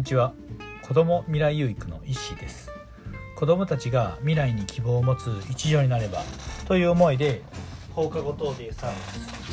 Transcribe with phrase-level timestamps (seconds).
[0.00, 0.32] にちは。
[0.82, 2.70] 子ども未来有育の石です。
[3.36, 6.22] 子どもたちが未来に希望を持つ一助になれば
[6.66, 7.42] という思いで
[7.94, 8.96] 放課後等デイサービ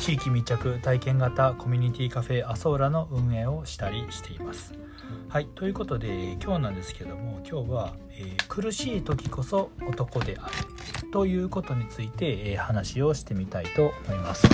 [0.00, 4.74] 地域密着体験型コミュニティカフェアソーラの運営をしたりしています。
[5.28, 14.46] はいということで今日なんですけども今日は、えー、苦しい時こそ男であるということについて、えー、話をしてみたいと思います。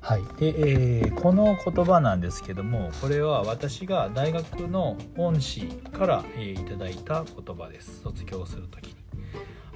[0.00, 0.54] はいで
[1.00, 5.62] えー、この言葉なんですけどもこれは私が大学の恩師
[5.92, 8.00] から、えー、いただいた言葉です。
[8.02, 8.94] 卒業する時に、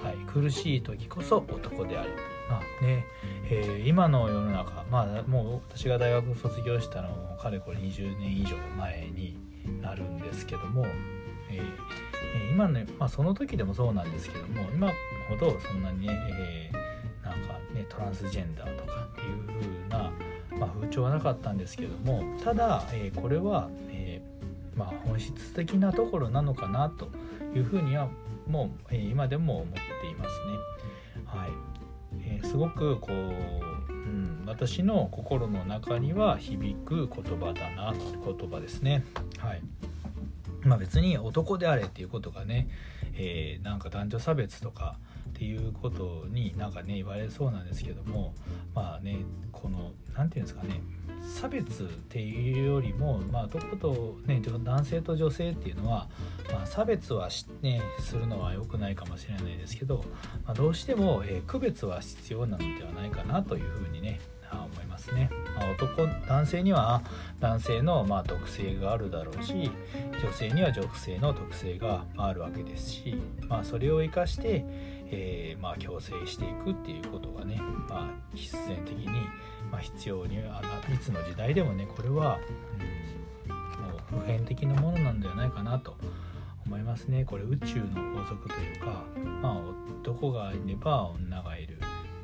[0.03, 2.33] はい、苦しい時こそ男である。
[2.49, 3.05] まあね、
[3.55, 9.37] えー、今の世の中まあもう私が大学卒業したのもかれこれ20年以上前に
[9.81, 10.85] なるんですけども、
[11.51, 14.91] えー、今ね、まあ、その時でもそうなんですけども今
[15.29, 20.11] ほどそんなにね、えー、なんかねトランスジェンダーとかっていう風な
[20.59, 27.09] まあ、風潮はなかったんですけどもただ、えー、これは、えー、まあ、本質的なところなのかなと
[27.55, 28.07] いうふうには
[28.47, 31.23] もう、え、今でも思っていますね。
[31.25, 31.82] はい
[32.41, 39.05] えすごくこう、うん、私の心の中には響く言葉だな言葉ですね。
[39.37, 39.61] はい
[40.61, 42.69] まあ、別に男であれっていうことがね、
[43.15, 44.97] えなんか男女差別とか
[45.29, 48.33] っていうことになんかね言われそうなんですけども
[48.73, 49.17] まあね
[49.51, 50.81] この何て言うんですかね
[51.23, 56.07] 差別っていうよりも、まあ、どこと、ね、男性と女性っていうのは、
[56.51, 60.03] まあ、差別はし、ね、するのは良くないかもしれないですけど、
[60.45, 64.19] まあ、どうしても、えー、区別は必要なのではないかなというふうにね
[64.61, 67.01] 思いますね、まあ、男男性には
[67.39, 69.71] 男性のまあ特性があるだろうし
[70.21, 73.15] 女性には女性の特性があるわけですし、
[73.47, 74.65] まあ、それを生かして、
[75.11, 77.59] えー、まあ共生していくっていうことがね、
[77.89, 79.07] まあ、必然的に、
[79.83, 82.39] 必要にいつの時代でもねこれは、
[83.47, 85.95] うん、もう普遍的なものなんではないかなと
[86.65, 87.25] 思いますね。
[87.25, 89.03] これ宇宙の法則というか、
[89.41, 89.57] まあ、
[90.01, 91.77] 男がいれば女がいる、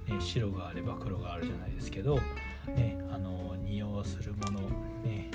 [0.08, 2.20] ね、白があれば黒があるじゃないですけど、
[2.68, 4.62] ね、あの二用するもの、
[5.04, 5.30] ね、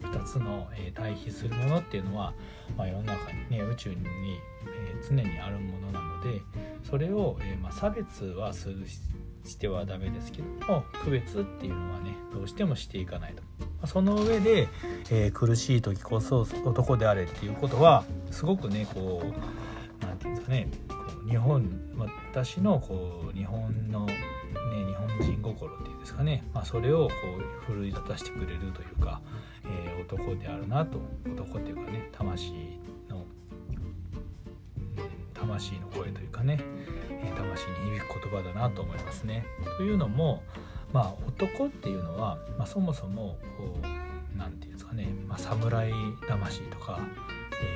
[0.00, 2.32] 2つの、えー、対比するものっていうのは、
[2.76, 6.40] まあ、世の中にね宇宙に、え、常にあるものなので
[6.88, 8.86] それを、えー、まあ、差別はする
[9.44, 13.42] してはダメですけども区別っていうのはねどうしてもしていかないと。
[13.86, 14.68] その上で、
[15.10, 20.68] えー、苦しい時こそ男であれっていうことはすごくねこう何て言うんですかね
[21.28, 21.68] 日本
[22.32, 24.14] 私のこう日本の、ね、
[24.86, 27.12] 日本人心っていうんですかね、まあ、それをこ
[27.68, 29.20] う奮い立たせてくれるというか、
[29.64, 32.52] えー、男であるなと男っていうかね魂
[33.08, 33.24] の
[35.54, 36.58] 魂の声というかね、
[37.22, 39.46] え、魂に響く言葉だなと思いますね。
[39.78, 40.42] というのも
[40.92, 45.92] まあ男っていうのは、まあ、そもそもこう何て言うんですかね、まあ、侍
[46.28, 47.00] 魂とか、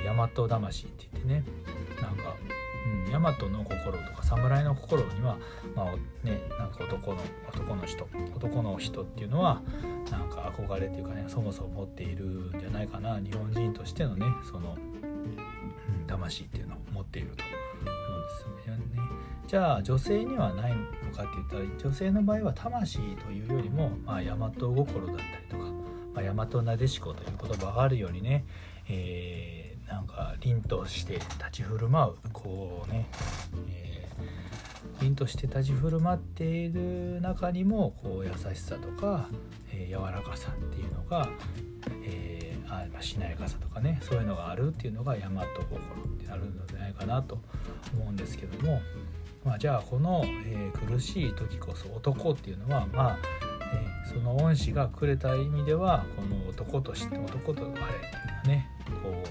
[0.05, 1.45] えー、大和魂って言ってね
[2.01, 2.35] なんか
[2.87, 5.37] うん、大和の心とか侍の心には、
[5.75, 9.61] まあね、なんか男の男の人男の人っていうのは
[10.11, 14.77] なんか憧れっていうかねそもそも持っているんじゃないかな日本人としてのねその、
[16.07, 18.83] 魂っていうのを持っていると思うんですよね。
[19.47, 20.77] じゃあ女性にはないの
[21.15, 25.65] かって言ったら女性の場合は魂というよりも、まあ、大和心だったりとか、
[26.15, 28.45] まあ、大和なでしこという言葉があるようにね、
[28.89, 33.07] えーなんか凛として立ち振る舞うこうね、
[33.71, 39.29] えー、凛として立ち振る舞っている中にもこう優しさとか、
[39.73, 41.29] えー、柔らかさっていうのが、
[42.03, 42.28] えー、
[42.71, 47.39] あまあ、しなやかさとかねそういうのがあるっていうのが大和心ってなるのではないかなと
[47.95, 48.81] 思うんですけども、
[49.45, 53.19] まあ、じゃあこの、えー、苦しい時こそ男っていうのはまあ
[53.73, 58.71] えその恩師がくれた意味ではこの男として男とあれっていうのはね
[59.03, 59.23] こ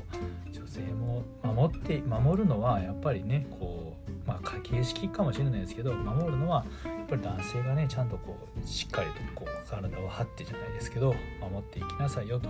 [0.49, 12.49] う女性も守って守るのはやっぱりねこうまあ形式かもしれないですけど守るのはやっぱり男性がねちゃんとこうしっかりとこう体を張ってじゃないですけど守っていきなさいよと、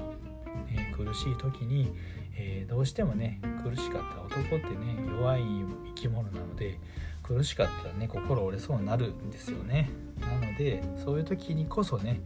[0.69, 1.93] え、苦しい時に、
[2.35, 5.43] えー、どうしてもね苦しかった男ってね弱い
[5.87, 6.79] 生き物なので
[7.23, 9.89] 苦しかったらね心折れそうになるんですよね。
[10.21, 12.21] なのでそういう時にこそね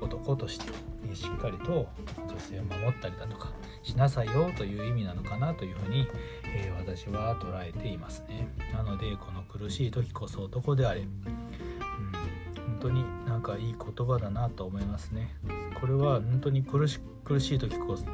[0.00, 0.70] 男として、
[1.06, 3.52] ね、しっかりと女性を守ったりだとか
[3.82, 6.08] しなさいよという意味なのかなというふうに、
[6.44, 8.48] えー、私は捉えていますね。
[8.72, 15.34] なのでこの苦しい時こそ男であれ、うん、本当になんかいい言葉だなと思いますね。
[15.80, 18.04] これは本当に苦し苦しい時こそ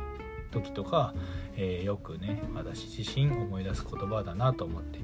[0.50, 1.14] 時とか、
[1.56, 4.98] えー、よくね私自身思い出す言葉だなと思って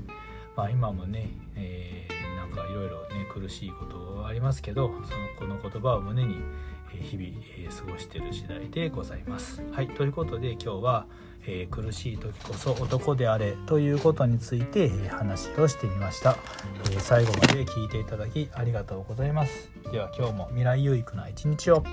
[0.56, 5.02] まあ今もね、えー、なんかいろろいろね苦しいことはありますけどその
[5.38, 6.37] この言葉を胸に
[7.02, 9.62] 日々過ごしている時代でございます。
[9.72, 11.06] はいということで今日は、
[11.46, 16.37] えー、苦しい時こそ男であれということについて、えー、話をしてみました、
[16.90, 19.70] えー、最後まで聞いていただきありがとうございます。
[19.93, 21.84] では今日も未来有益な一日を。